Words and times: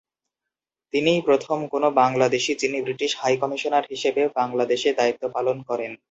তিনিই 0.93 1.21
প্রথম 1.21 1.57
কোন 1.67 1.83
বাংলাদেশী 2.01 2.53
যিনি 2.61 2.77
ব্রিটিশ 2.81 3.11
হাই 3.17 3.35
কমিশনার 3.41 3.85
হিসেবে 3.89 4.21
বাংলাদেশে 4.39 4.89
দায়িত্ব 4.99 5.23
পালন 5.35 5.57
করেন। 5.69 5.91